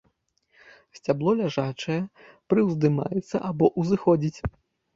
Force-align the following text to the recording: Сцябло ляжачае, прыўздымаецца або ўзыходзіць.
Сцябло 0.97 1.33
ляжачае, 1.41 1.99
прыўздымаецца 2.55 3.45
або 3.53 3.73
ўзыходзіць. 3.79 4.39